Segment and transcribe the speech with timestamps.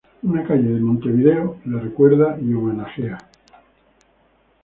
[0.23, 3.19] Una calle en Montevideo la recuerda y homenajea.